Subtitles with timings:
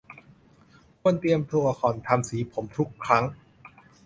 [0.99, 3.23] ควรเตรียมตัวก่อนทำสีผมทุกครั้ง